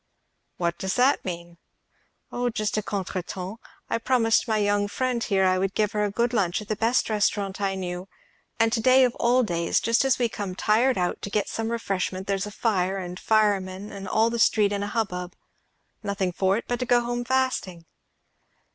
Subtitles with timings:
[0.57, 1.59] "What does that mean?"
[2.55, 3.59] "Just a contretemps.
[3.87, 6.75] I promised my young friend here I would give her a good lunch at the
[6.75, 8.07] best restaurant I knew;
[8.59, 11.47] and to day of all days, and just as we come tired out to get
[11.49, 15.35] some refreshment, there's a fire and firemen and all the street in a hubbub.
[16.01, 17.85] Nothing for it but to go home fasting."